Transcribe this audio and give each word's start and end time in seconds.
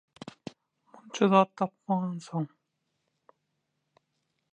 Munça 0.91 1.25
zady 1.31 1.53
tapamsoň... 1.57 2.45